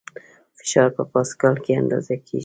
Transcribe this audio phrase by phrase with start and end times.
[0.57, 2.39] فشار په پاسکال کې اندازه کېږي.